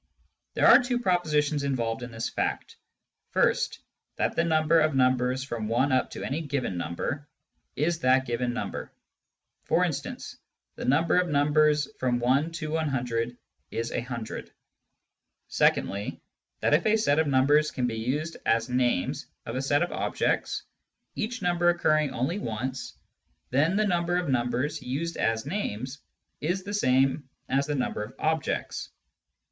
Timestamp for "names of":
18.69-19.55